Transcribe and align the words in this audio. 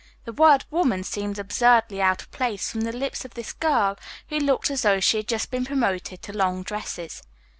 The 0.25 0.33
word 0.33 0.65
"woman" 0.71 1.03
seemed 1.03 1.37
absurdly 1.37 2.01
out 2.01 2.23
of 2.23 2.31
place 2.31 2.71
from 2.71 2.81
the 2.81 2.91
lips 2.91 3.23
of 3.23 3.35
this 3.35 3.53
girl 3.53 3.99
who 4.29 4.39
looked 4.39 4.71
as 4.71 4.81
though 4.81 4.99
she 4.99 5.17
had 5.17 5.27
just 5.27 5.51
been 5.51 5.63
promoted 5.63 6.23
to 6.23 6.35
long 6.35 6.63
dresses. 6.63 7.21